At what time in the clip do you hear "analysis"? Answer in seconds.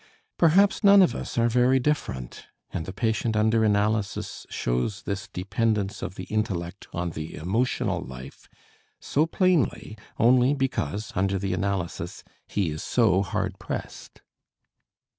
3.63-4.47, 11.53-12.23